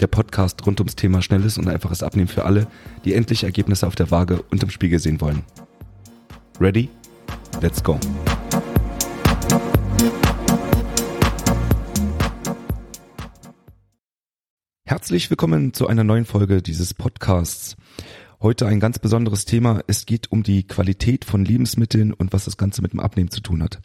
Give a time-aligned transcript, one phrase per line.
[0.00, 2.66] Der Podcast rund ums Thema schnelles und einfaches Abnehmen für alle,
[3.04, 5.42] die endlich Ergebnisse auf der Waage und im Spiegel sehen wollen.
[6.60, 6.90] Ready?
[7.62, 7.98] Let's go.
[14.84, 17.76] Herzlich willkommen zu einer neuen Folge dieses Podcasts.
[18.46, 19.82] Heute ein ganz besonderes Thema.
[19.88, 23.40] Es geht um die Qualität von Lebensmitteln und was das Ganze mit dem Abnehmen zu
[23.40, 23.80] tun hat.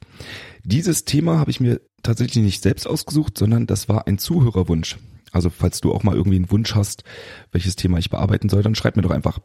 [0.63, 4.99] Dieses Thema habe ich mir tatsächlich nicht selbst ausgesucht, sondern das war ein Zuhörerwunsch.
[5.31, 7.04] Also falls du auch mal irgendwie einen Wunsch hast,
[7.51, 9.39] welches Thema ich bearbeiten soll, dann schreib mir doch einfach.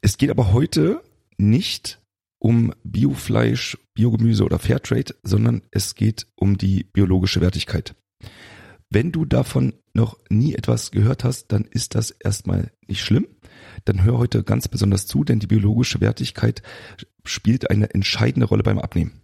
[0.00, 1.02] Es geht aber heute
[1.36, 2.00] nicht
[2.38, 7.94] um Biofleisch, Biogemüse oder Fairtrade, sondern es geht um die biologische Wertigkeit.
[8.88, 13.26] Wenn du davon noch nie etwas gehört hast, dann ist das erstmal nicht schlimm.
[13.86, 16.62] Dann hör heute ganz besonders zu, denn die biologische Wertigkeit
[17.24, 19.22] spielt eine entscheidende Rolle beim Abnehmen.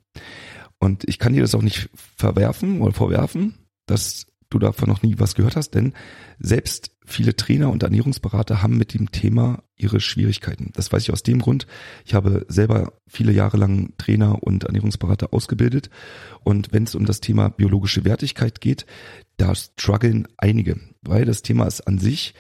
[0.79, 3.55] Und ich kann dir das auch nicht verwerfen oder vorwerfen,
[3.87, 5.93] dass du davon noch nie was gehört hast, denn
[6.39, 10.71] selbst viele Trainer und Ernährungsberater haben mit dem Thema ihre Schwierigkeiten.
[10.75, 11.67] Das weiß ich aus dem Grund.
[12.05, 15.91] Ich habe selber viele Jahre lang Trainer und Ernährungsberater ausgebildet.
[16.45, 18.87] Und wenn es um das Thema biologische Wertigkeit geht,
[19.37, 22.35] da strugglen einige, weil das Thema ist an sich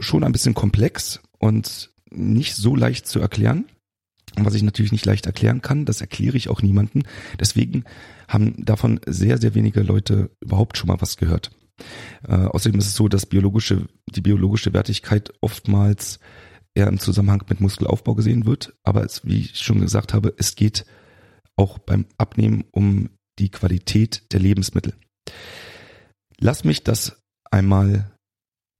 [0.00, 3.66] schon ein bisschen komplex und nicht so leicht zu erklären.
[4.36, 7.04] Was ich natürlich nicht leicht erklären kann, das erkläre ich auch niemanden.
[7.40, 7.84] Deswegen
[8.28, 11.50] haben davon sehr, sehr wenige Leute überhaupt schon mal was gehört.
[12.26, 16.18] Äh, außerdem ist es so, dass biologische, die biologische Wertigkeit oftmals
[16.74, 18.74] eher im Zusammenhang mit Muskelaufbau gesehen wird.
[18.82, 20.84] Aber es, wie ich schon gesagt habe, es geht
[21.56, 23.08] auch beim Abnehmen um
[23.38, 24.94] die Qualität der Lebensmittel.
[26.38, 28.15] Lass mich das einmal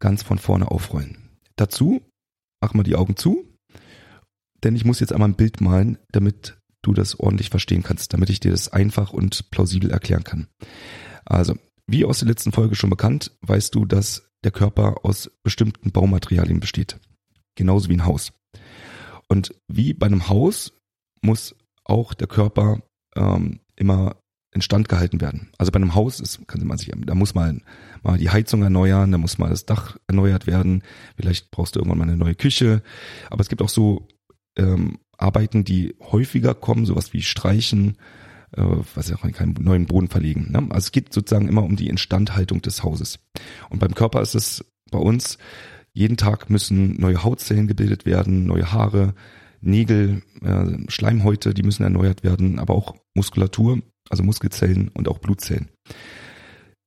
[0.00, 1.38] ganz von vorne aufrollen.
[1.56, 2.02] Dazu
[2.60, 3.56] machen wir die Augen zu
[4.66, 8.30] denn ich muss jetzt einmal ein Bild malen, damit du das ordentlich verstehen kannst, damit
[8.30, 10.48] ich dir das einfach und plausibel erklären kann.
[11.24, 11.56] Also,
[11.86, 16.60] wie aus der letzten Folge schon bekannt, weißt du, dass der Körper aus bestimmten Baumaterialien
[16.60, 16.98] besteht.
[17.54, 18.32] Genauso wie ein Haus.
[19.28, 20.72] Und wie bei einem Haus
[21.22, 21.54] muss
[21.84, 22.82] auch der Körper
[23.14, 24.16] ähm, immer
[24.56, 25.48] instand gehalten werden.
[25.58, 27.60] Also bei einem Haus ist, kann man sich, da muss mal,
[28.02, 30.82] mal die Heizung erneuern, da muss mal das Dach erneuert werden,
[31.16, 32.82] vielleicht brauchst du irgendwann mal eine neue Küche.
[33.30, 34.08] Aber es gibt auch so
[34.56, 37.96] ähm, Arbeiten, die häufiger kommen, sowas wie Streichen,
[38.52, 38.62] äh,
[38.94, 40.50] was ja auch keinen neuen Boden verlegen.
[40.50, 40.66] Ne?
[40.70, 43.20] Also es geht sozusagen immer um die Instandhaltung des Hauses.
[43.70, 45.38] Und beim Körper ist es bei uns,
[45.92, 49.14] jeden Tag müssen neue Hautzellen gebildet werden, neue Haare,
[49.60, 53.80] Nägel, äh, Schleimhäute, die müssen erneuert werden, aber auch Muskulatur,
[54.10, 55.70] also Muskelzellen und auch Blutzellen.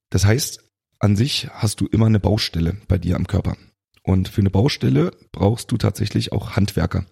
[0.10, 0.64] Das heißt,
[1.00, 3.56] an sich hast du immer eine Baustelle bei dir am Körper.
[4.04, 7.06] Und für eine Baustelle brauchst du tatsächlich auch Handwerker.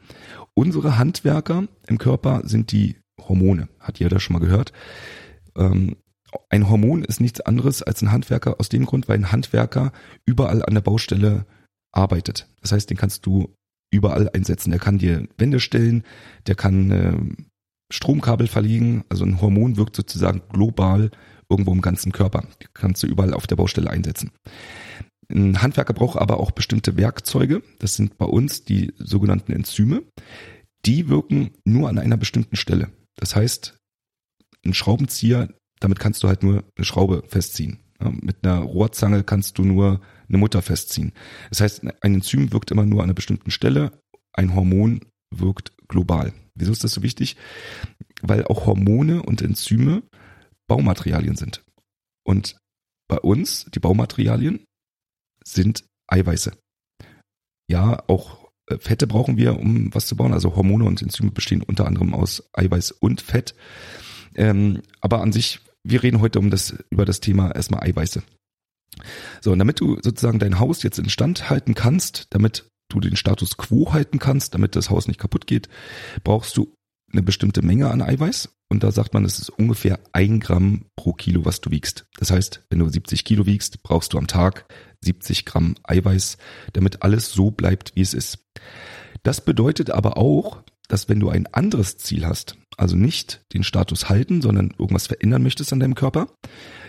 [0.53, 3.69] Unsere Handwerker im Körper sind die Hormone.
[3.79, 4.73] Hat jeder schon mal gehört.
[5.55, 5.97] Ähm,
[6.49, 9.91] ein Hormon ist nichts anderes als ein Handwerker aus dem Grund, weil ein Handwerker
[10.25, 11.45] überall an der Baustelle
[11.91, 12.47] arbeitet.
[12.61, 13.53] Das heißt, den kannst du
[13.91, 14.71] überall einsetzen.
[14.71, 16.03] Der kann dir Wände stellen,
[16.47, 17.17] der kann äh,
[17.91, 19.03] Stromkabel verlegen.
[19.09, 21.11] Also ein Hormon wirkt sozusagen global
[21.49, 22.43] irgendwo im ganzen Körper.
[22.61, 24.31] Die kannst du überall auf der Baustelle einsetzen.
[25.29, 27.61] Ein Handwerker braucht aber auch bestimmte Werkzeuge.
[27.79, 30.03] Das sind bei uns die sogenannten Enzyme.
[30.85, 32.91] Die wirken nur an einer bestimmten Stelle.
[33.15, 33.77] Das heißt,
[34.65, 35.49] ein Schraubenzieher,
[35.79, 37.79] damit kannst du halt nur eine Schraube festziehen.
[37.99, 41.13] mit einer Rohrzange kannst du nur eine Mutter festziehen.
[41.49, 43.91] Das heißt, ein Enzym wirkt immer nur an einer bestimmten Stelle.
[44.33, 46.33] Ein Hormon wirkt global.
[46.55, 47.35] Wieso ist das so wichtig?
[48.21, 50.03] Weil auch Hormone und Enzyme
[50.67, 51.63] Baumaterialien sind.
[52.25, 52.57] Und
[53.07, 54.65] bei uns, die Baumaterialien,
[55.43, 56.51] sind Eiweiße.
[57.69, 60.33] Ja, auch äh, Fette brauchen wir, um was zu bauen.
[60.33, 63.55] Also Hormone und Enzyme bestehen unter anderem aus Eiweiß und Fett.
[64.35, 68.23] Ähm, aber an sich, wir reden heute um das, über das Thema erstmal Eiweiße.
[69.41, 73.57] So, und damit du sozusagen dein Haus jetzt instand halten kannst, damit du den Status
[73.57, 75.69] quo halten kannst, damit das Haus nicht kaputt geht,
[76.23, 76.73] brauchst du
[77.11, 78.49] eine bestimmte Menge an Eiweiß.
[78.69, 82.05] Und da sagt man, es ist ungefähr ein Gramm pro Kilo, was du wiegst.
[82.17, 84.65] Das heißt, wenn du 70 Kilo wiegst, brauchst du am Tag
[85.01, 86.37] 70 Gramm Eiweiß,
[86.73, 88.39] damit alles so bleibt, wie es ist.
[89.23, 94.09] Das bedeutet aber auch, dass wenn du ein anderes Ziel hast, also nicht den Status
[94.09, 96.27] halten, sondern irgendwas verändern möchtest an deinem Körper,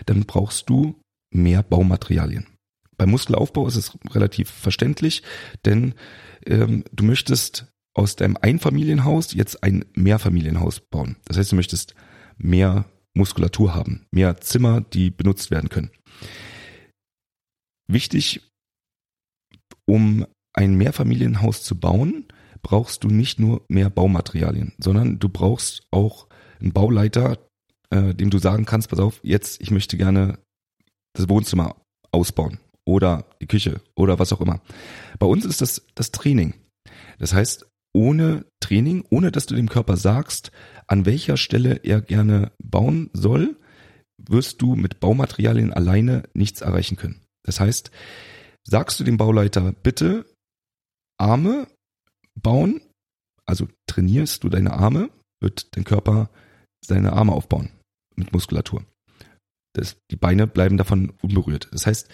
[0.05, 0.99] dann brauchst du
[1.31, 2.47] mehr Baumaterialien.
[2.99, 5.23] Beim Muskelaufbau ist es relativ verständlich,
[5.63, 5.95] denn
[6.45, 11.15] ähm, du möchtest aus deinem Einfamilienhaus jetzt ein Mehrfamilienhaus bauen.
[11.23, 11.95] Das heißt, du möchtest
[12.37, 15.91] mehr Muskulatur haben, mehr Zimmer, die benutzt werden können.
[17.87, 18.41] Wichtig,
[19.85, 22.25] um ein Mehrfamilienhaus zu bauen,
[22.61, 26.27] brauchst du nicht nur mehr Baumaterialien, sondern du brauchst auch
[26.59, 27.39] einen Bauleiter,
[27.91, 30.37] äh, dem du sagen kannst, pass auf, jetzt, ich möchte gerne
[31.13, 31.77] das Wohnzimmer
[32.11, 34.61] ausbauen oder die Küche oder was auch immer.
[35.19, 36.55] Bei uns ist das das Training.
[37.19, 40.51] Das heißt, ohne Training, ohne dass du dem Körper sagst,
[40.87, 43.57] an welcher Stelle er gerne bauen soll,
[44.17, 47.21] wirst du mit Baumaterialien alleine nichts erreichen können.
[47.45, 47.91] Das heißt,
[48.67, 50.25] sagst du dem Bauleiter, bitte
[51.19, 51.67] Arme
[52.41, 52.81] bauen,
[53.45, 55.09] also trainierst du deine Arme,
[55.41, 56.29] wird dein Körper
[56.83, 57.69] seine Arme aufbauen
[58.15, 58.83] mit Muskulatur.
[59.73, 61.69] Das, die Beine bleiben davon unberührt.
[61.71, 62.09] Das heißt,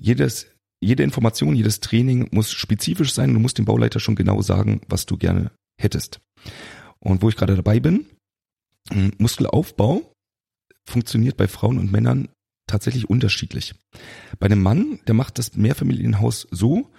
[0.00, 0.46] jedes,
[0.80, 3.34] jede Information, jedes Training muss spezifisch sein.
[3.34, 5.50] Du musst dem Bauleiter schon genau sagen, was du gerne
[5.80, 6.20] hättest.
[7.00, 8.06] Und wo ich gerade dabei bin,
[8.90, 10.12] hm, Muskelaufbau
[10.88, 12.28] funktioniert bei Frauen und Männern
[12.66, 13.74] tatsächlich unterschiedlich.
[14.38, 16.90] Bei einem Mann, der macht das Mehrfamilienhaus so,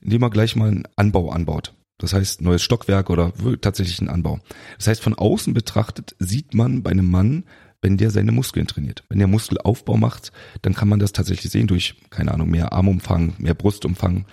[0.00, 1.74] indem er gleich mal einen Anbau anbaut.
[1.98, 4.38] Das heißt, neues Stockwerk oder tatsächlich ein Anbau.
[4.76, 7.44] Das heißt, von außen betrachtet sieht man bei einem Mann,
[7.82, 9.04] wenn der seine Muskeln trainiert.
[9.08, 10.32] Wenn der Muskelaufbau macht,
[10.62, 14.26] dann kann man das tatsächlich sehen durch, keine Ahnung, mehr Armumfang, mehr Brustumfang.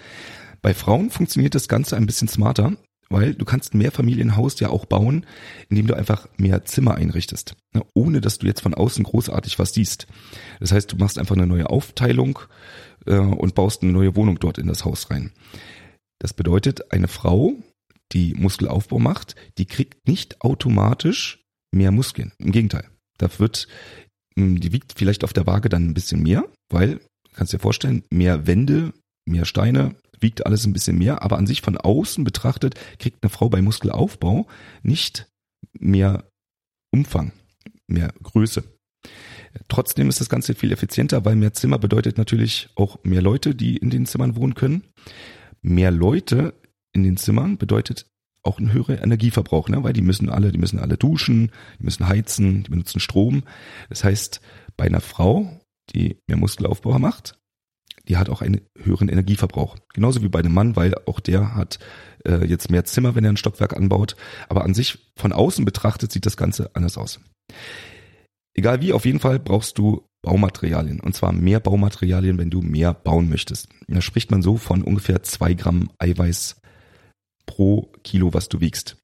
[0.62, 2.76] Bei Frauen funktioniert das Ganze ein bisschen smarter,
[3.10, 5.26] weil du kannst mehr Familienhaus ja auch bauen,
[5.70, 9.74] indem du einfach mehr Zimmer einrichtest, ne, ohne dass du jetzt von außen großartig was
[9.74, 10.08] siehst.
[10.60, 12.40] Das heißt, du machst einfach eine neue Aufteilung
[13.06, 15.32] äh, und baust eine neue Wohnung dort in das Haus rein.
[16.20, 17.54] Das bedeutet, eine Frau,
[18.12, 22.32] die Muskelaufbau macht, die kriegt nicht automatisch mehr Muskeln.
[22.40, 22.90] Im Gegenteil.
[23.18, 23.68] Da wird,
[24.36, 27.00] hm, die wiegt vielleicht auf der Waage dann ein bisschen mehr, weil,
[27.34, 28.94] kannst dir vorstellen, mehr Wände,
[29.26, 33.30] mehr Steine, wiegt alles ein bisschen mehr, aber an sich von außen betrachtet kriegt eine
[33.30, 34.48] Frau bei Muskelaufbau
[34.82, 35.28] nicht
[35.80, 36.24] mehr
[36.92, 37.34] Umfang,
[37.88, 38.64] mehr Größe.
[39.68, 43.78] Trotzdem ist das Ganze viel effizienter, weil mehr Zimmer bedeutet natürlich auch mehr Leute, die
[43.78, 44.84] in den Zimmern wohnen können.
[45.62, 46.54] Mehr Leute
[46.94, 48.08] in den Zimmern bedeutet
[48.46, 49.84] auch ein höherer Energieverbrauch, ne?
[49.84, 53.44] weil die müssen alle, die müssen alle duschen, die müssen heizen, die benutzen Strom.
[53.90, 54.42] Das heißt,
[54.78, 55.60] bei einer Frau,
[55.94, 57.40] die mehr Muskelaufbau macht,
[58.08, 59.78] die hat auch einen höheren Energieverbrauch.
[59.94, 61.80] Genauso wie bei einem Mann, weil auch der hat
[62.26, 64.16] äh, jetzt mehr Zimmer, wenn er ein Stockwerk anbaut.
[64.48, 67.20] Aber an sich von außen betrachtet sieht das Ganze anders aus.
[68.54, 71.00] Egal wie, auf jeden Fall brauchst du Baumaterialien.
[71.00, 73.70] Und zwar mehr Baumaterialien, wenn du mehr bauen möchtest.
[73.88, 76.62] Da spricht man so von ungefähr zwei Gramm Eiweiß
[77.46, 78.98] pro Kilo, was du wiegst.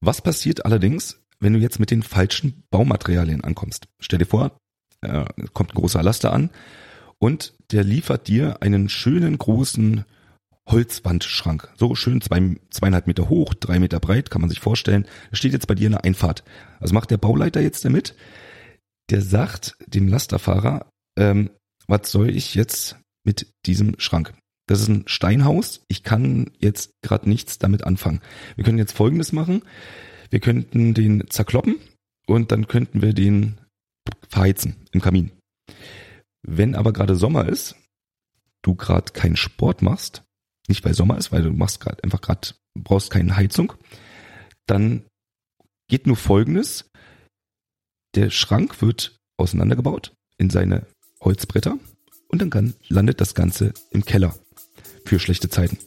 [0.00, 3.86] Was passiert allerdings, wenn du jetzt mit den falschen Baumaterialien ankommst?
[4.00, 4.56] Stell dir vor,
[5.00, 6.50] äh, kommt ein großer Laster an
[7.18, 10.04] und der liefert dir einen schönen großen
[10.68, 11.72] Holzwandschrank.
[11.76, 15.06] So schön zwei, zweieinhalb Meter hoch, drei Meter breit, kann man sich vorstellen.
[15.30, 16.44] Da steht jetzt bei dir eine Einfahrt.
[16.80, 18.14] Was macht der Bauleiter jetzt damit?
[19.10, 20.86] Der sagt dem Lasterfahrer,
[21.18, 21.50] ähm,
[21.86, 24.34] was soll ich jetzt mit diesem Schrank?
[24.66, 25.84] Das ist ein Steinhaus.
[25.88, 28.20] Ich kann jetzt gerade nichts damit anfangen.
[28.56, 29.62] Wir können jetzt Folgendes machen.
[30.30, 31.76] Wir könnten den zerkloppen
[32.26, 33.58] und dann könnten wir den
[34.28, 35.30] verheizen im Kamin.
[36.42, 37.76] Wenn aber gerade Sommer ist,
[38.62, 40.22] du gerade keinen Sport machst,
[40.68, 43.74] nicht weil Sommer ist, weil du machst gerade einfach gerade brauchst keine Heizung,
[44.66, 45.04] dann
[45.88, 46.88] geht nur Folgendes:
[48.14, 50.86] Der Schrank wird auseinandergebaut in seine
[51.20, 51.78] Holzbretter
[52.28, 54.34] und dann kann, landet das Ganze im Keller
[55.04, 55.78] für schlechte Zeiten.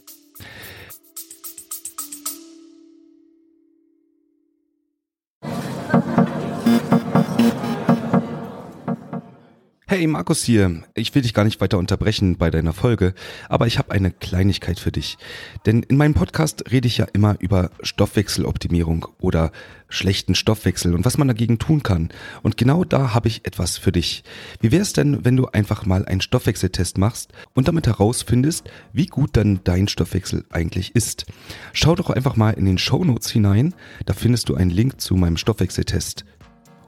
[9.96, 13.14] Hey Markus hier, ich will dich gar nicht weiter unterbrechen bei deiner Folge,
[13.48, 15.16] aber ich habe eine Kleinigkeit für dich.
[15.64, 19.52] Denn in meinem Podcast rede ich ja immer über Stoffwechseloptimierung oder
[19.88, 22.10] schlechten Stoffwechsel und was man dagegen tun kann.
[22.42, 24.22] Und genau da habe ich etwas für dich.
[24.60, 29.06] Wie wäre es denn, wenn du einfach mal einen Stoffwechseltest machst und damit herausfindest, wie
[29.06, 31.24] gut dann dein Stoffwechsel eigentlich ist?
[31.72, 33.74] Schau doch einfach mal in den Show Notes hinein,
[34.04, 36.26] da findest du einen Link zu meinem Stoffwechseltest.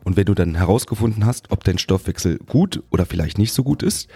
[0.08, 3.82] Und wenn du dann herausgefunden hast, ob dein Stoffwechsel gut oder vielleicht nicht so gut
[3.82, 4.08] ist,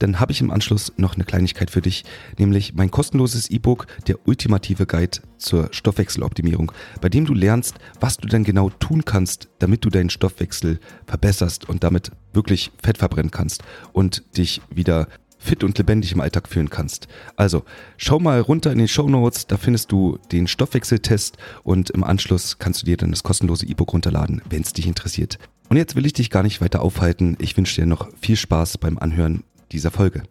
[0.00, 2.04] dann habe ich im Anschluss noch eine Kleinigkeit für dich,
[2.36, 8.26] nämlich mein kostenloses E-Book, der ultimative Guide zur Stoffwechseloptimierung, bei dem du lernst, was du
[8.26, 13.62] denn genau tun kannst, damit du deinen Stoffwechsel verbesserst und damit wirklich Fett verbrennen kannst
[13.92, 15.06] und dich wieder
[15.46, 17.08] fit und lebendig im Alltag führen kannst.
[17.36, 17.64] Also
[17.96, 22.58] schau mal runter in den Show Notes, da findest du den Stoffwechseltest und im Anschluss
[22.58, 25.38] kannst du dir dann das kostenlose E-Book runterladen, wenn es dich interessiert.
[25.68, 27.36] Und jetzt will ich dich gar nicht weiter aufhalten.
[27.40, 30.22] Ich wünsche dir noch viel Spaß beim Anhören dieser Folge.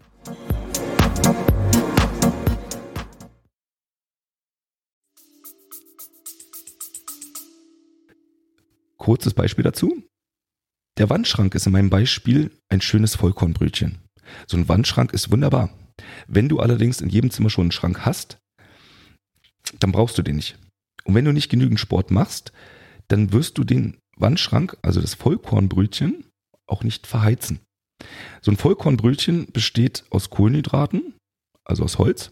[8.98, 10.04] Kurzes Beispiel dazu.
[10.98, 14.05] Der Wandschrank ist in meinem Beispiel ein schönes Vollkornbrötchen.
[14.48, 15.70] So ein Wandschrank ist wunderbar.
[16.28, 18.38] Wenn du allerdings in jedem Zimmer schon einen Schrank hast,
[19.80, 20.58] dann brauchst du den nicht.
[21.06, 22.52] Und wenn du nicht genügend Sport machst,
[23.08, 26.26] dann wirst du den Wandschrank, also das Vollkornbrötchen,
[26.68, 27.60] auch nicht verheizen.
[28.42, 31.16] So ein Vollkornbrötchen besteht aus Kohlenhydraten,
[31.64, 32.32] also aus Holz,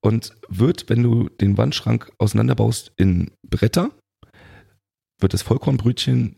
[0.00, 3.90] und wird, wenn du den Wandschrank auseinanderbaust in Bretter,
[5.20, 6.36] wird das Vollkornbrötchen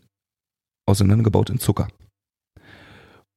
[0.87, 1.89] auseinandergebaut in Zucker.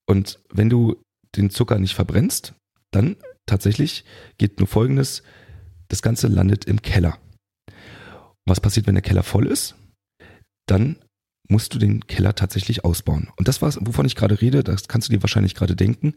[0.09, 1.03] Und wenn du
[1.37, 2.55] den Zucker nicht verbrennst,
[2.93, 4.05] dann tatsächlich
[4.39, 5.23] geht nur Folgendes,
[5.89, 7.19] das Ganze landet im Keller.
[8.47, 9.77] Was passiert, wenn der Keller voll ist?
[10.67, 10.97] Dann
[11.49, 13.29] musst du den Keller tatsächlich ausbauen.
[13.37, 16.15] Und das, was, wovon ich gerade rede, das kannst du dir wahrscheinlich gerade denken.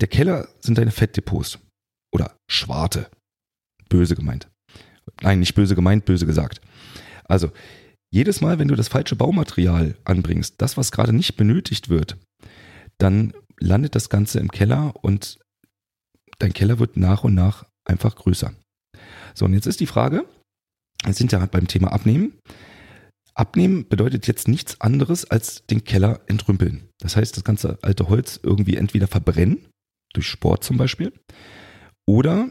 [0.00, 1.58] Der Keller sind deine Fettdepots.
[2.12, 3.08] Oder Schwarte.
[3.88, 4.48] Böse gemeint.
[5.22, 6.60] Nein, nicht böse gemeint, böse gesagt.
[7.24, 7.50] Also,
[8.10, 12.16] jedes Mal, wenn du das falsche Baumaterial anbringst, das, was gerade nicht benötigt wird,
[12.98, 15.38] dann landet das Ganze im Keller und
[16.38, 18.52] dein Keller wird nach und nach einfach größer.
[19.34, 20.24] So, und jetzt ist die Frage,
[21.04, 22.38] wir sind ja beim Thema Abnehmen.
[23.34, 26.88] Abnehmen bedeutet jetzt nichts anderes als den Keller entrümpeln.
[26.98, 29.68] Das heißt, das ganze alte Holz irgendwie entweder verbrennen,
[30.12, 31.12] durch Sport zum Beispiel,
[32.06, 32.50] oder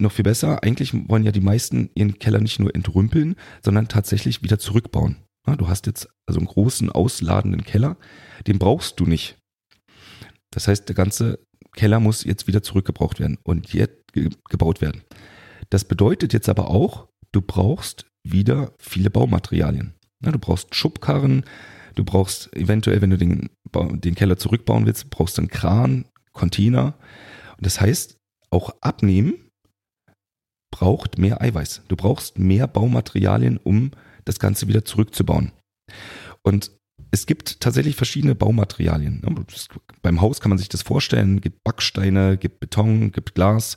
[0.00, 4.42] noch viel besser, eigentlich wollen ja die meisten ihren Keller nicht nur entrümpeln, sondern tatsächlich
[4.42, 5.16] wieder zurückbauen.
[5.58, 7.96] Du hast jetzt also einen großen ausladenden Keller,
[8.46, 9.39] den brauchst du nicht.
[10.50, 11.38] Das heißt, der ganze
[11.74, 14.12] Keller muss jetzt wieder zurückgebraucht werden und jetzt
[14.48, 15.02] gebaut werden.
[15.70, 19.94] Das bedeutet jetzt aber auch, du brauchst wieder viele Baumaterialien.
[20.20, 21.44] Du brauchst Schubkarren,
[21.94, 26.94] du brauchst eventuell, wenn du den, den Keller zurückbauen willst, brauchst du einen Kran, Container.
[27.56, 28.18] Und das heißt,
[28.50, 29.50] auch abnehmen
[30.70, 31.82] braucht mehr Eiweiß.
[31.88, 33.92] Du brauchst mehr Baumaterialien, um
[34.24, 35.52] das Ganze wieder zurückzubauen.
[36.42, 36.72] Und
[37.10, 39.22] es gibt tatsächlich verschiedene Baumaterialien.
[40.02, 43.76] Beim Haus kann man sich das vorstellen, gibt Backsteine, gibt Beton, gibt Glas.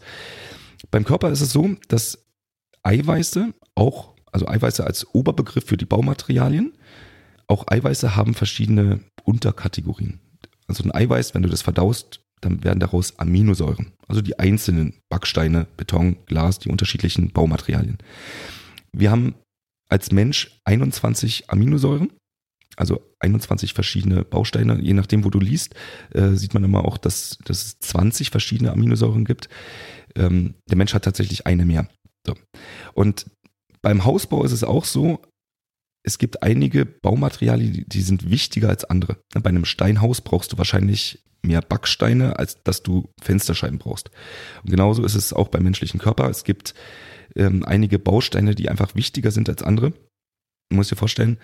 [0.92, 2.26] Beim Körper ist es so, dass
[2.84, 6.74] Eiweiße auch, also Eiweiße als Oberbegriff für die Baumaterialien,
[7.48, 10.20] auch Eiweiße haben verschiedene Unterkategorien.
[10.68, 13.94] Also ein Eiweiß, wenn du das verdaust, dann werden daraus Aminosäuren.
[14.08, 17.98] Also die einzelnen Backsteine, Beton, Glas, die unterschiedlichen Baumaterialien.
[18.92, 19.36] Wir haben
[19.90, 22.12] als Mensch 21 Aminosäuren,
[22.76, 24.80] also 21 verschiedene Bausteine.
[24.82, 25.76] Je nachdem, wo du liest,
[26.14, 29.50] äh, sieht man immer auch, dass, dass es 20 verschiedene Aminosäuren gibt.
[30.16, 31.88] Ähm, der Mensch hat tatsächlich eine mehr.
[32.26, 32.36] So.
[32.94, 33.26] Und
[33.82, 35.22] beim Hausbau ist es auch so,
[36.06, 39.18] es gibt einige Baumaterialien, die sind wichtiger als andere.
[39.34, 44.12] Bei einem Steinhaus brauchst du wahrscheinlich mehr Backsteine, als dass du Fensterscheiben brauchst.
[44.64, 46.30] Und genauso ist es auch beim menschlichen Körper.
[46.30, 46.74] Es gibt
[47.36, 49.92] ähm, einige Bausteine, die einfach wichtiger sind als andere.
[50.70, 51.38] Du musst dir vorstellen,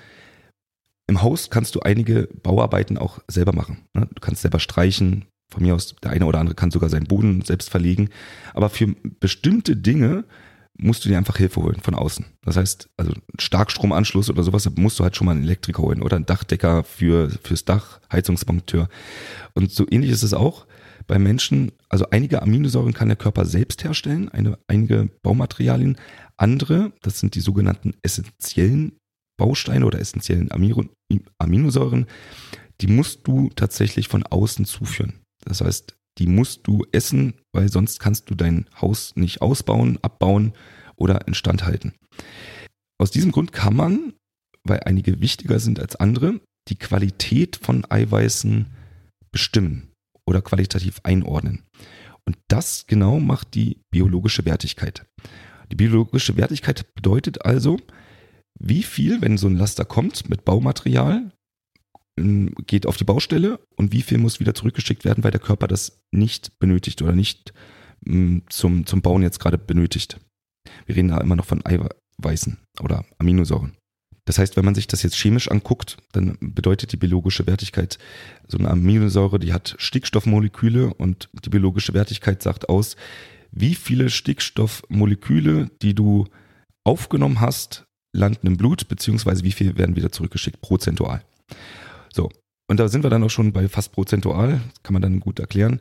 [1.10, 3.80] im Haus kannst du einige Bauarbeiten auch selber machen.
[3.94, 4.08] Ne?
[4.14, 5.26] Du kannst selber streichen.
[5.52, 8.10] Von mir aus, der eine oder andere kann sogar seinen Boden selbst verlegen.
[8.54, 10.26] Aber für bestimmte Dinge
[10.78, 12.26] musst du dir einfach Hilfe holen von außen.
[12.44, 16.16] Das heißt, also Starkstromanschluss oder sowas, musst du halt schon mal einen Elektriker holen oder
[16.16, 18.90] einen Dachdecker für, fürs Dach, Heizungsmonteur.
[19.56, 20.68] Und so ähnlich ist es auch
[21.08, 21.72] bei Menschen.
[21.90, 25.98] Also einige Aminosäuren kann der Körper selbst herstellen, eine, einige Baumaterialien.
[26.38, 28.99] Andere, das sind die sogenannten essentiellen
[29.40, 32.06] Bausteine oder essentiellen Aminosäuren,
[32.82, 35.22] die musst du tatsächlich von außen zuführen.
[35.44, 40.54] Das heißt, die musst du essen, weil sonst kannst du dein Haus nicht ausbauen, abbauen
[40.96, 41.94] oder instand halten.
[43.02, 44.14] Aus diesem Grund kann man,
[44.64, 48.68] weil einige wichtiger sind als andere, die Qualität von Eiweißen
[49.32, 49.92] bestimmen
[50.28, 51.64] oder qualitativ einordnen.
[52.26, 55.06] Und das genau macht die biologische Wertigkeit.
[55.72, 57.80] Die biologische Wertigkeit bedeutet also,
[58.60, 61.32] wie viel, wenn so ein Laster kommt mit Baumaterial,
[62.68, 66.02] geht auf die Baustelle und wie viel muss wieder zurückgeschickt werden, weil der Körper das
[66.12, 67.54] nicht benötigt oder nicht
[68.06, 70.20] mm, zum, zum Bauen jetzt gerade benötigt.
[70.86, 73.76] Wir reden da immer noch von Eiweißen oder Aminosäuren.
[74.26, 77.98] Das heißt, wenn man sich das jetzt chemisch anguckt, dann bedeutet die biologische Wertigkeit,
[78.48, 82.96] so eine Aminosäure, die hat Stickstoffmoleküle und die biologische Wertigkeit sagt aus,
[83.52, 86.28] wie viele Stickstoffmoleküle, die du
[86.84, 87.86] aufgenommen hast,
[88.20, 91.24] landen im Blut, beziehungsweise wie viel werden wieder zurückgeschickt, prozentual.
[92.14, 92.30] So,
[92.70, 95.80] und da sind wir dann auch schon bei fast prozentual, kann man dann gut erklären.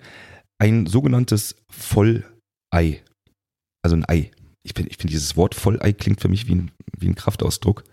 [0.58, 3.02] Ein sogenanntes Vollei.
[3.82, 4.30] Also ein Ei.
[4.62, 7.84] Ich finde, ich find, dieses Wort Vollei klingt für mich wie ein, wie ein Kraftausdruck.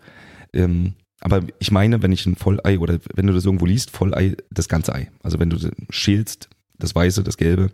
[0.54, 4.36] Ähm, aber ich meine, wenn ich ein Vollei oder wenn du das irgendwo liest, Vollei,
[4.50, 5.12] das ganze Ei.
[5.24, 5.58] Also wenn du
[5.90, 7.72] schälst, das Weiße, das Gelbe,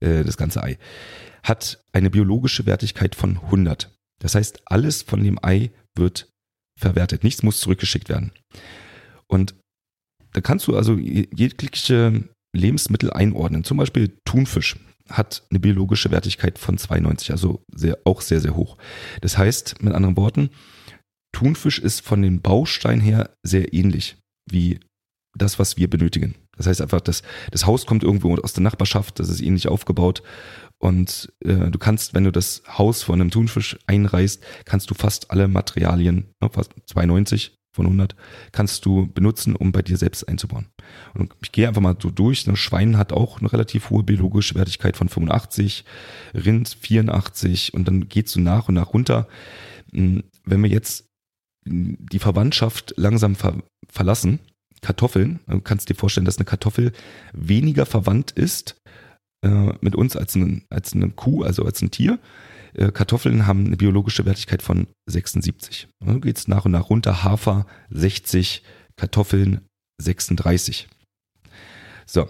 [0.00, 0.78] äh, das ganze Ei,
[1.42, 3.90] hat eine biologische Wertigkeit von 100.
[4.18, 6.28] Das heißt, alles von dem Ei wird
[6.78, 7.24] verwertet.
[7.24, 8.32] Nichts muss zurückgeschickt werden.
[9.26, 9.54] Und
[10.32, 13.64] da kannst du also jegliche Lebensmittel einordnen.
[13.64, 14.76] Zum Beispiel Thunfisch
[15.08, 18.76] hat eine biologische Wertigkeit von 92, also sehr, auch sehr, sehr hoch.
[19.20, 20.50] Das heißt, mit anderen Worten,
[21.32, 24.16] Thunfisch ist von den Bausteinen her sehr ähnlich
[24.50, 24.80] wie
[25.36, 26.34] das, was wir benötigen.
[26.56, 30.22] Das heißt einfach, das, das Haus kommt irgendwo aus der Nachbarschaft, das ist ähnlich aufgebaut.
[30.80, 35.30] Und äh, du kannst, wenn du das Haus von einem Thunfisch einreißt, kannst du fast
[35.30, 38.16] alle Materialien, ne, fast 92 von 100,
[38.50, 40.68] kannst du benutzen, um bei dir selbst einzubauen.
[41.14, 42.48] Und ich gehe einfach mal so durch.
[42.48, 45.84] Ein Schwein hat auch eine relativ hohe biologische Wertigkeit von 85,
[46.34, 49.28] Rind 84 und dann geht's so nach und nach runter.
[49.92, 51.04] Hm, wenn wir jetzt
[51.66, 54.40] die Verwandtschaft langsam ver verlassen,
[54.80, 56.92] Kartoffeln, du kannst dir vorstellen, dass eine Kartoffel
[57.34, 58.79] weniger verwandt ist
[59.42, 62.18] äh, mit uns als, ein, als eine Kuh, also als ein Tier.
[62.74, 65.88] Äh, Kartoffeln haben eine biologische Wertigkeit von 76.
[66.04, 67.24] Dann geht es nach und nach runter.
[67.24, 68.62] Hafer 60,
[68.96, 69.62] Kartoffeln
[70.00, 70.88] 36.
[72.06, 72.28] So,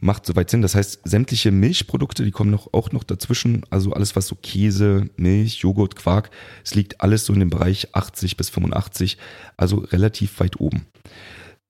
[0.00, 0.62] macht soweit Sinn.
[0.62, 3.64] Das heißt, sämtliche Milchprodukte, die kommen noch, auch noch dazwischen.
[3.70, 6.30] Also alles, was so Käse, Milch, Joghurt, Quark,
[6.64, 9.18] es liegt alles so in dem Bereich 80 bis 85,
[9.56, 10.86] also relativ weit oben.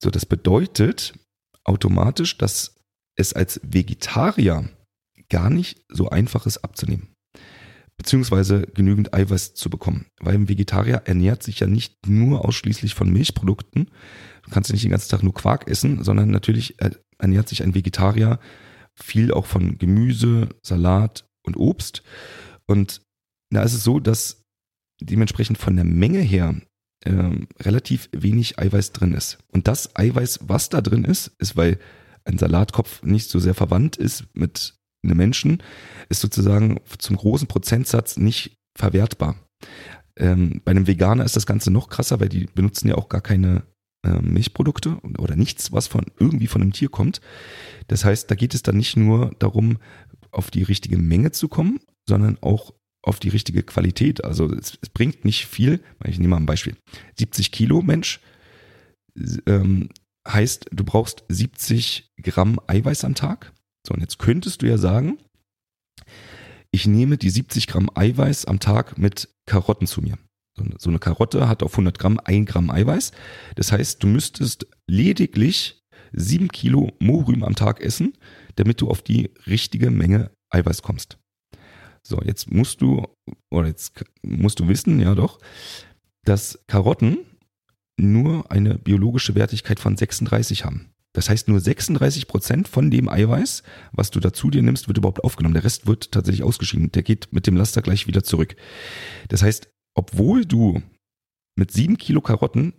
[0.03, 1.15] So, das bedeutet
[1.65, 2.76] automatisch, dass
[3.17, 4.69] es als Vegetarier
[5.29, 7.09] gar nicht so einfach ist abzunehmen.
[7.97, 10.07] Beziehungsweise genügend Eiweiß zu bekommen.
[10.21, 13.91] Weil ein Vegetarier ernährt sich ja nicht nur ausschließlich von Milchprodukten.
[14.43, 16.77] Du kannst ja nicht den ganzen Tag nur Quark essen, sondern natürlich
[17.19, 18.39] ernährt sich ein Vegetarier
[18.95, 22.03] viel auch von Gemüse, Salat und Obst.
[22.67, 23.03] Und
[23.51, 24.43] da ist es so, dass
[25.01, 26.55] dementsprechend von der Menge her
[27.05, 29.39] ähm, relativ wenig Eiweiß drin ist.
[29.53, 31.79] Und das Eiweiß, was da drin ist, ist, weil
[32.27, 35.63] ein Salatkopf nicht so sehr verwandt ist mit einem Menschen,
[36.09, 39.37] ist sozusagen zum großen Prozentsatz nicht verwertbar.
[40.19, 43.21] Ähm, bei einem Veganer ist das Ganze noch krasser, weil die benutzen ja auch gar
[43.21, 43.63] keine
[44.05, 47.21] äh, Milchprodukte oder nichts, was von irgendwie von einem Tier kommt.
[47.89, 49.79] Das heißt, da geht es dann nicht nur darum,
[50.31, 54.25] auf die richtige Menge zu kommen, sondern auch auf die richtige Qualität.
[54.25, 55.81] Also es, es bringt nicht viel.
[56.05, 56.77] Ich nehme mal ein Beispiel.
[57.19, 58.21] 70 Kilo Mensch
[59.47, 59.89] ähm,
[60.27, 63.53] heißt, du brauchst 70 Gramm Eiweiß am Tag.
[63.87, 65.19] So, und jetzt könntest du ja sagen,
[66.71, 70.19] ich nehme die 70 Gramm Eiweiß am Tag mit Karotten zu mir.
[70.79, 73.13] So eine Karotte hat auf 100 Gramm 1 Gramm Eiweiß.
[73.57, 78.15] Das heißt, du müsstest lediglich 7 Kilo Mohrrüben am Tag essen,
[78.57, 81.19] damit du auf die richtige Menge Eiweiß kommst.
[82.03, 83.07] So, jetzt musst du,
[83.51, 85.41] oder jetzt musst du wissen, ja doch,
[86.25, 87.19] dass Karotten
[87.99, 90.91] nur eine biologische Wertigkeit von 36 haben.
[91.15, 95.25] Das heißt, nur 36 Prozent von dem Eiweiß, was du dazu dir nimmst, wird überhaupt
[95.25, 95.55] aufgenommen.
[95.55, 96.93] Der Rest wird tatsächlich ausgeschieden.
[96.93, 98.55] Der geht mit dem Laster gleich wieder zurück.
[99.29, 100.83] Das heißt, obwohl du
[101.59, 102.75] mit sieben Kilo Karotten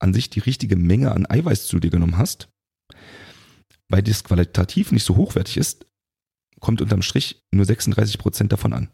[0.00, 2.48] an sich die richtige Menge an Eiweiß zu dir genommen hast,
[3.88, 5.86] weil das qualitativ nicht so hochwertig ist,
[6.60, 8.90] kommt unterm Strich nur 36 Prozent davon an.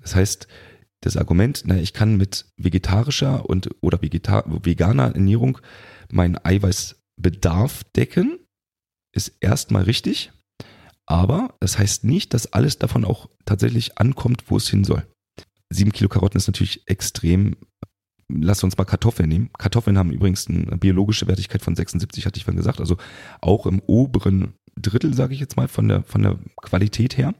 [0.00, 0.48] Das heißt,
[1.06, 5.58] das Argument, na, ich kann mit vegetarischer und oder Vegeta veganer Ernährung
[6.10, 8.38] meinen Eiweißbedarf decken,
[9.14, 10.32] ist erstmal richtig.
[11.06, 15.06] Aber das heißt nicht, dass alles davon auch tatsächlich ankommt, wo es hin soll.
[15.70, 17.56] Sieben Kilo Karotten ist natürlich extrem.
[18.28, 19.50] Lass uns mal Kartoffeln nehmen.
[19.56, 22.80] Kartoffeln haben übrigens eine biologische Wertigkeit von 76, hatte ich vorhin gesagt.
[22.80, 22.96] Also
[23.40, 27.34] auch im oberen Drittel, sage ich jetzt mal, von der, von der Qualität her.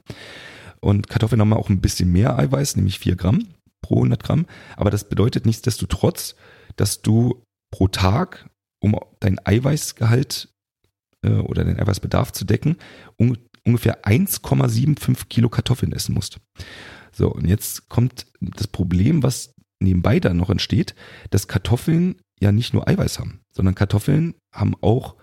[0.79, 3.47] Und Kartoffeln haben auch ein bisschen mehr Eiweiß, nämlich 4 Gramm
[3.87, 4.45] pro 100 Gramm.
[4.75, 6.35] Aber das bedeutet nichtsdestotrotz,
[6.75, 8.49] dass du pro Tag,
[8.81, 10.49] um dein Eiweißgehalt
[11.23, 12.77] äh, oder deinen Eiweißbedarf zu decken,
[13.17, 16.39] un ungefähr 1,75 Kilo Kartoffeln essen musst.
[17.11, 20.95] So, und jetzt kommt das Problem, was nebenbei da noch entsteht,
[21.31, 25.17] dass Kartoffeln ja nicht nur Eiweiß haben, sondern Kartoffeln haben auch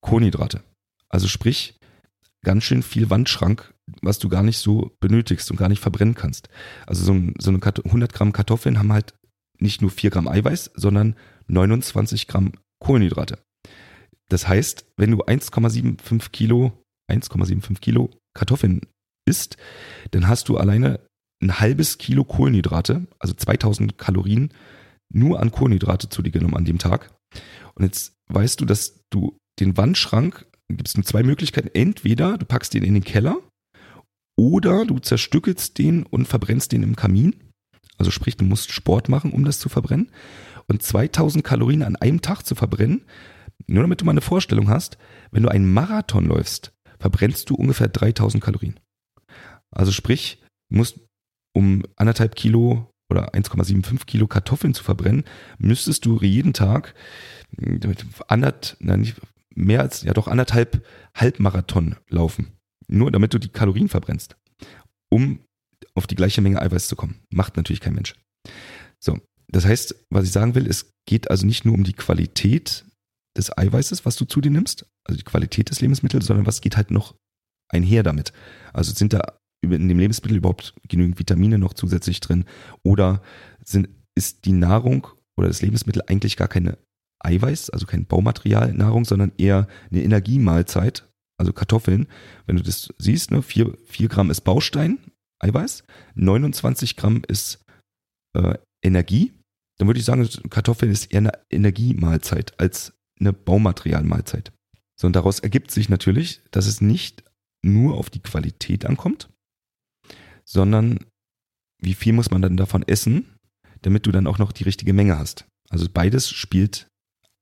[0.00, 0.62] Kohlenhydrate.
[1.10, 1.76] Also sprich,
[2.42, 6.48] ganz schön viel Wandschrank, was du gar nicht so benötigst und gar nicht verbrennen kannst.
[6.86, 9.14] Also so, so eine 100 Gramm Kartoffeln haben halt
[9.58, 11.16] nicht nur 4 Gramm Eiweiß, sondern
[11.48, 13.38] 29 Gramm Kohlenhydrate.
[14.28, 16.72] Das heißt, wenn du 1,75 Kilo,
[17.10, 18.82] 1,75 Kilo Kartoffeln
[19.26, 19.56] isst,
[20.10, 21.00] dann hast du alleine
[21.42, 24.52] ein halbes Kilo Kohlenhydrate, also 2000 Kalorien
[25.10, 27.14] nur an Kohlenhydrate zu dir genommen an dem Tag.
[27.74, 31.70] Und jetzt weißt du, dass du den Wandschrank gibt es nur zwei Möglichkeiten.
[31.72, 33.38] Entweder du packst den in den Keller
[34.38, 37.34] oder du zerstückelst den und verbrennst den im Kamin.
[37.98, 40.12] Also sprich, du musst Sport machen, um das zu verbrennen.
[40.68, 43.04] Und 2000 Kalorien an einem Tag zu verbrennen,
[43.66, 44.96] nur damit du mal eine Vorstellung hast,
[45.32, 48.78] wenn du einen Marathon läufst, verbrennst du ungefähr 3000 Kalorien.
[49.72, 51.00] Also sprich, musst
[51.52, 55.24] um anderthalb Kilo oder 1,75 Kilo Kartoffeln zu verbrennen,
[55.58, 56.94] müsstest du jeden Tag
[58.28, 59.20] anderth, na nicht,
[59.54, 62.57] mehr als, ja doch anderthalb Halbmarathon laufen.
[62.88, 64.36] Nur damit du die Kalorien verbrennst.
[65.10, 65.40] Um
[65.94, 67.20] auf die gleiche Menge Eiweiß zu kommen.
[67.30, 68.14] Macht natürlich kein Mensch.
[69.00, 69.18] So.
[69.50, 72.84] Das heißt, was ich sagen will, es geht also nicht nur um die Qualität
[73.36, 76.76] des Eiweißes, was du zu dir nimmst, also die Qualität des Lebensmittels, sondern was geht
[76.76, 77.14] halt noch
[77.70, 78.32] einher damit.
[78.72, 82.44] Also sind da in dem Lebensmittel überhaupt genügend Vitamine noch zusätzlich drin
[82.84, 83.22] oder
[83.64, 86.78] sind, ist die Nahrung oder das Lebensmittel eigentlich gar keine
[87.20, 91.07] Eiweiß, also kein Baumaterialnahrung, sondern eher eine Energiemahlzeit,
[91.38, 92.06] also Kartoffeln.
[92.46, 94.98] Wenn du das siehst, ne, 4, 4 Gramm ist Baustein,
[95.40, 97.64] Eiweiß, 29 Gramm ist
[98.34, 99.32] äh, Energie.
[99.78, 104.52] Dann würde ich sagen, Kartoffeln ist eher eine Energiemahlzeit als eine Baumaterialmahlzeit.
[105.00, 107.22] So, und daraus ergibt sich natürlich, dass es nicht
[107.62, 109.28] nur auf die Qualität ankommt,
[110.44, 110.98] sondern
[111.80, 113.36] wie viel muss man dann davon essen,
[113.82, 115.46] damit du dann auch noch die richtige Menge hast.
[115.70, 116.88] Also beides spielt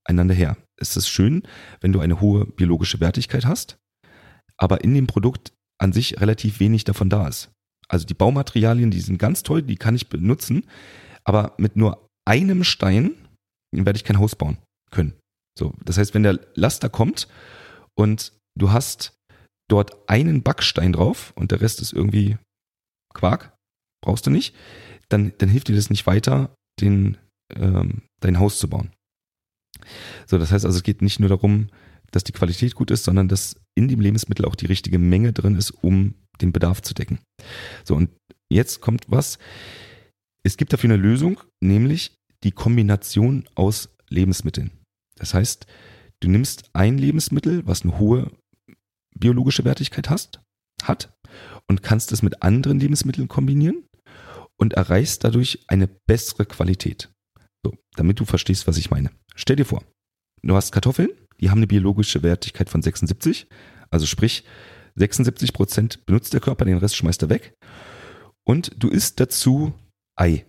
[0.04, 0.56] einander her.
[0.78, 1.42] Es ist schön,
[1.80, 3.78] wenn du eine hohe biologische Wertigkeit hast,
[4.58, 7.50] aber in dem Produkt an sich relativ wenig davon da ist.
[7.88, 10.64] Also die Baumaterialien, die sind ganz toll, die kann ich benutzen,
[11.24, 13.12] aber mit nur einem Stein
[13.72, 14.58] werde ich kein Haus bauen
[14.90, 15.14] können.
[15.58, 17.28] So, das heißt, wenn der Laster kommt
[17.94, 19.16] und du hast
[19.68, 22.38] dort einen Backstein drauf und der Rest ist irgendwie
[23.14, 23.56] Quark,
[24.02, 24.54] brauchst du nicht,
[25.08, 27.18] dann, dann hilft dir das nicht weiter, den,
[27.54, 28.92] ähm, dein Haus zu bauen.
[30.26, 31.68] So, das heißt also, es geht nicht nur darum,
[32.10, 35.54] dass die Qualität gut ist, sondern dass in dem Lebensmittel auch die richtige Menge drin
[35.54, 37.20] ist, um den Bedarf zu decken.
[37.84, 38.10] So, und
[38.50, 39.38] jetzt kommt was.
[40.42, 44.70] Es gibt dafür eine Lösung, nämlich die Kombination aus Lebensmitteln.
[45.16, 45.66] Das heißt,
[46.20, 48.30] du nimmst ein Lebensmittel, was eine hohe
[49.18, 50.40] biologische Wertigkeit hast,
[50.82, 51.12] hat
[51.68, 53.84] und kannst es mit anderen Lebensmitteln kombinieren
[54.58, 57.10] und erreichst dadurch eine bessere Qualität.
[57.64, 59.10] So, damit du verstehst, was ich meine.
[59.34, 59.82] Stell dir vor,
[60.48, 63.46] du hast Kartoffeln, die haben eine biologische Wertigkeit von 76,
[63.90, 64.44] also sprich
[64.96, 67.54] 76 Prozent benutzt der Körper, den Rest schmeißt er weg.
[68.44, 69.74] Und du isst dazu
[70.16, 70.46] Ei.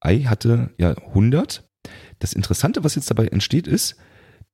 [0.00, 1.68] Ei hatte ja 100.
[2.18, 3.96] Das Interessante, was jetzt dabei entsteht, ist,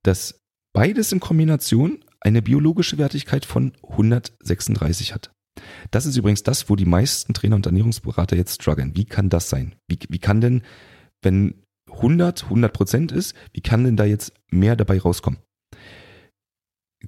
[0.03, 0.39] dass
[0.73, 5.31] beides in Kombination eine biologische Wertigkeit von 136 hat.
[5.91, 8.95] Das ist übrigens das, wo die meisten Trainer und Ernährungsberater jetzt strugglen.
[8.95, 9.75] Wie kann das sein?
[9.87, 10.63] Wie, wie kann denn,
[11.21, 15.39] wenn 100 100 Prozent ist, wie kann denn da jetzt mehr dabei rauskommen?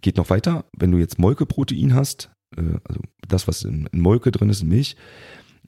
[0.02, 4.50] Geht noch weiter, wenn du jetzt Molkeprotein hast, äh, also das, was in, Molke drin
[4.50, 4.96] ist, in Milch,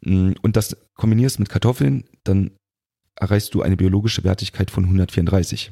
[0.02, 2.52] mm, und das kombinierst mit Kartoffeln, dann
[3.16, 5.72] erreichst du eine biologische Wertigkeit von 134.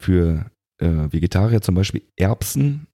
[0.00, 2.88] Für äh, Vegetarier zum Beispiel Erbsen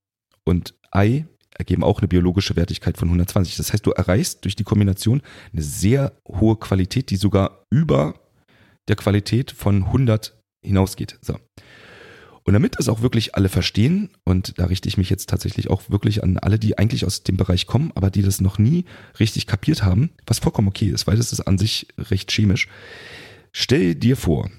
[0.44, 1.26] und Ei
[1.58, 3.56] ergeben auch eine biologische Wertigkeit von 120.
[3.56, 8.14] Das heißt, du erreichst durch die Kombination eine sehr hohe Qualität, die sogar über
[8.88, 11.18] der Qualität von 100 hinausgeht.
[11.22, 11.38] So.
[12.44, 15.90] Und damit das auch wirklich alle verstehen, und da richte ich mich jetzt tatsächlich auch
[15.90, 18.86] wirklich an alle, die eigentlich aus dem Bereich kommen, aber die das noch nie
[19.20, 22.68] richtig kapiert haben, was vollkommen okay ist, weil das ist an sich recht chemisch.
[23.54, 24.50] Stell dir vor,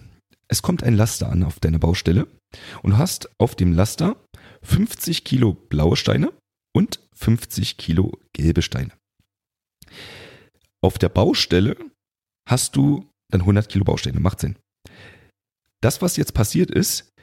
[0.48, 2.28] es kommt ein Laster an auf deiner Baustelle
[2.84, 4.16] und du hast auf dem Laster
[4.62, 6.32] 50 Kilo blaue Steine
[6.76, 8.92] und 50 Kilo gelbe Steine.
[10.82, 11.76] Auf der Baustelle
[12.48, 14.20] hast du dann 100 Kilo Bausteine.
[14.20, 14.58] Macht Sinn.
[15.82, 17.14] Das, was jetzt passiert ist,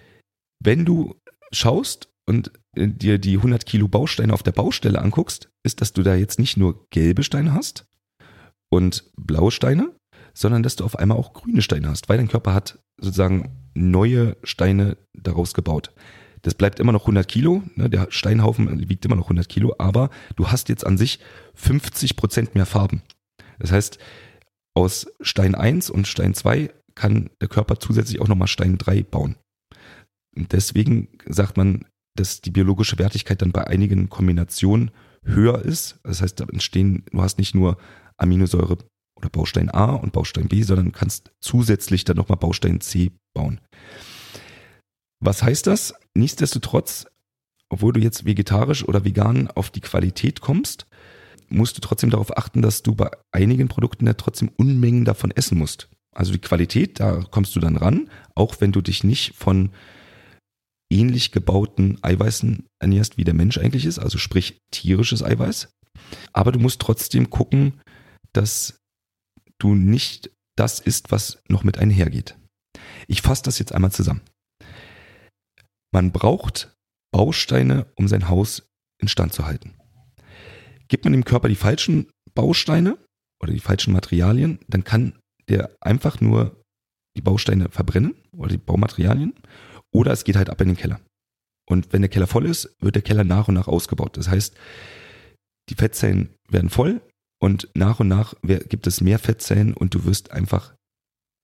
[0.63, 1.15] wenn du
[1.53, 6.15] schaust und dir die 100 Kilo Bausteine auf der Baustelle anguckst, ist, dass du da
[6.15, 7.87] jetzt nicht nur gelbe Steine hast
[8.71, 9.95] und blaue Steine,
[10.35, 14.37] sondern dass du auf einmal auch grüne Steine hast, weil dein Körper hat sozusagen neue
[14.43, 15.93] Steine daraus gebaut.
[16.43, 17.91] Das bleibt immer noch 100 Kilo, ne?
[17.91, 21.19] der Steinhaufen wiegt immer noch 100 Kilo, aber du hast jetzt an sich
[21.55, 23.03] 50 Prozent mehr Farben.
[23.59, 23.99] Das heißt,
[24.77, 29.37] aus Stein 1 und Stein 2 kann der Körper zusätzlich auch nochmal Stein 3 bauen.
[30.37, 34.91] Und deswegen sagt man, dass die biologische Wertigkeit dann bei einigen Kombinationen
[35.25, 35.99] höher ist.
[36.03, 37.79] Das heißt, da entstehen, du hast nicht nur
[38.19, 38.79] Aminosäure
[39.17, 43.61] oder Baustein A und Baustein B, sondern kannst zusätzlich dann nochmal Baustein C bauen.
[45.21, 45.95] Was heißt das?
[46.15, 47.07] Nichtsdestotrotz,
[47.71, 50.87] obwohl du jetzt vegetarisch oder vegan auf die Qualität kommst,
[51.49, 55.59] musst du trotzdem darauf achten, dass du bei einigen Produkten ja trotzdem Unmengen davon essen
[55.59, 55.89] musst.
[56.15, 59.71] Also die Qualität, da kommst du dann ran, auch wenn du dich nicht von
[60.91, 65.69] ähnlich gebauten Eiweißen ernährst, wie der Mensch eigentlich ist, also sprich tierisches Eiweiß.
[66.33, 67.81] Aber du musst trotzdem gucken,
[68.33, 68.79] dass
[69.59, 72.37] du nicht das isst, was noch mit einhergeht.
[73.09, 74.23] Ich fasse das jetzt einmal zusammen.
[75.93, 76.75] Man braucht
[77.13, 79.75] Bausteine, um sein Haus instand zu halten.
[80.89, 82.99] Gibt man dem Körper die falschen Bausteine,
[83.43, 85.19] oder die falschen Materialien, dann kann
[85.49, 86.63] der einfach nur
[87.17, 89.35] die Bausteine verbrennen oder die Baumaterialien
[89.93, 91.01] oder es geht halt ab in den Keller.
[91.69, 94.17] Und wenn der Keller voll ist, wird der Keller nach und nach ausgebaut.
[94.17, 94.57] Das heißt,
[95.69, 97.01] die Fettzellen werden voll
[97.41, 100.75] und nach und nach gibt es mehr Fettzellen und du wirst einfach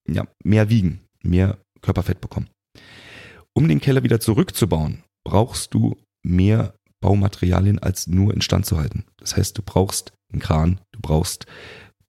[0.08, 2.48] ja, mehr wiegen, mehr Körperfett bekommen.
[3.54, 9.04] Um den Keller wieder zurückzubauen, brauchst du mehr Baumaterialien als nur instand zu halten.
[9.18, 11.44] Das heißt, du brauchst einen Kran, du brauchst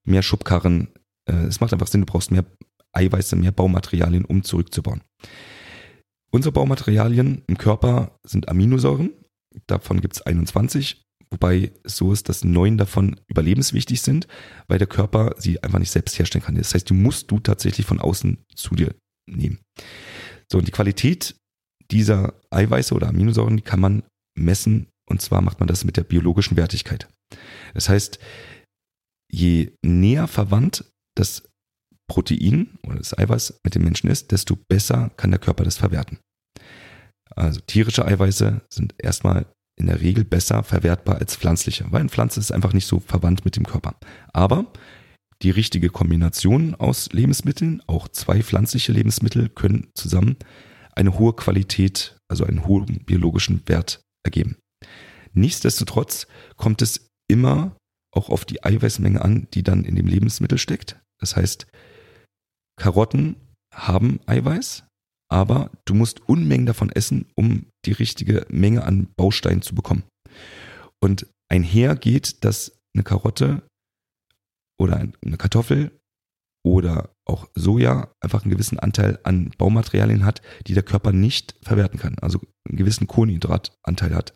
[0.04, 0.88] mehr Schubkarren.
[1.28, 2.46] Äh, es macht einfach Sinn, du brauchst mehr
[2.92, 5.02] Eiweiße, mehr Baumaterialien, um zurückzubauen.
[6.30, 9.12] Unsere Baumaterialien im Körper sind Aminosäuren.
[9.66, 14.26] Davon gibt es 21, wobei es so ist, dass neun davon überlebenswichtig sind,
[14.66, 16.54] weil der Körper sie einfach nicht selbst herstellen kann.
[16.54, 18.94] Das heißt, die musst du tatsächlich von außen zu dir
[19.26, 19.60] nehmen.
[20.50, 21.36] So, und die Qualität
[21.90, 24.02] dieser Eiweiße oder Aminosäuren, die kann man
[24.34, 27.08] messen und zwar macht man das mit der biologischen Wertigkeit.
[27.74, 28.18] Das heißt,
[29.30, 30.84] je näher verwandt
[31.16, 31.48] das
[32.08, 36.18] Protein oder das Eiweiß mit dem Menschen ist, desto besser kann der Körper das verwerten.
[37.30, 42.38] Also tierische Eiweiße sind erstmal in der Regel besser verwertbar als pflanzliche, weil eine Pflanze
[42.38, 43.96] ist einfach nicht so verwandt mit dem Körper.
[44.32, 44.72] Aber
[45.42, 50.36] die richtige Kombination aus Lebensmitteln, auch zwei pflanzliche Lebensmittel, können zusammen
[50.94, 54.56] eine hohe Qualität, also einen hohen biologischen Wert ergeben.
[55.32, 57.76] Nichtsdestotrotz kommt es immer
[58.14, 61.00] auch auf die Eiweißmenge an, die dann in dem Lebensmittel steckt.
[61.20, 61.66] Das heißt,
[62.76, 63.36] Karotten
[63.74, 64.84] haben Eiweiß,
[65.30, 70.04] aber du musst Unmengen davon essen, um die richtige Menge an Bausteinen zu bekommen.
[71.02, 73.62] Und einher geht, dass eine Karotte
[74.78, 75.98] oder eine Kartoffel
[76.64, 82.00] oder auch Soja einfach einen gewissen Anteil an Baumaterialien hat, die der Körper nicht verwerten
[82.00, 84.34] kann, also einen gewissen Kohlenhydratanteil hat.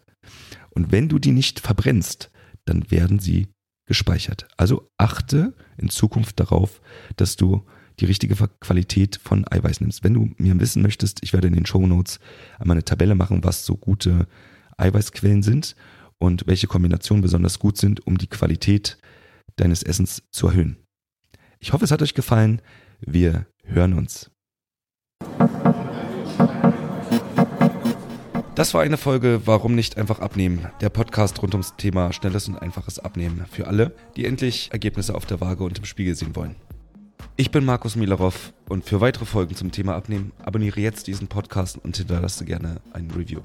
[0.70, 2.30] Und wenn du die nicht verbrennst,
[2.66, 3.48] dann werden sie
[3.86, 4.46] gespeichert.
[4.58, 6.82] Also achte in Zukunft darauf,
[7.16, 7.64] dass du
[7.98, 10.04] die richtige Qualität von Eiweiß nimmst.
[10.04, 12.20] Wenn du mir wissen möchtest, ich werde in den Show Notes
[12.58, 14.28] einmal eine Tabelle machen, was so gute
[14.76, 15.74] Eiweißquellen sind
[16.18, 18.98] und welche Kombinationen besonders gut sind, um die Qualität
[19.56, 20.76] deines Essens zu erhöhen.
[21.60, 22.62] Ich hoffe, es hat euch gefallen.
[23.00, 24.30] Wir hören uns.
[28.54, 30.66] Das war eine Folge Warum nicht einfach abnehmen?
[30.80, 35.26] Der Podcast rund ums Thema schnelles und einfaches Abnehmen für alle, die endlich Ergebnisse auf
[35.26, 36.56] der Waage und im Spiegel sehen wollen.
[37.36, 41.78] Ich bin Markus Milarov und für weitere Folgen zum Thema Abnehmen abonniere jetzt diesen Podcast
[41.84, 43.42] und hinterlasse gerne ein Review.